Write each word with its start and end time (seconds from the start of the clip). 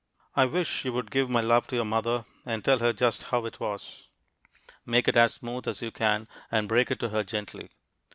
I 0.35 0.45
wish 0.45 0.83
you 0.83 0.93
would 0.93 1.11
give 1.11 1.29
my 1.29 1.41
love 1.41 1.67
to 1.67 1.75
your 1.75 1.85
mother 1.85 2.25
and 2.43 2.65
tell 2.65 2.79
her 2.79 2.91
just 2.91 3.21
how 3.21 3.45
it 3.45 3.59
was. 3.59 4.07
Make 4.83 5.07
it 5.07 5.15
as 5.15 5.35
smooth 5.35 5.67
as 5.67 5.83
you 5.83 5.91
can 5.91 6.27
and 6.49 6.67
break 6.67 6.89
it 6.89 6.99
to 7.01 7.09
her 7.09 7.23
gently. 7.23 7.69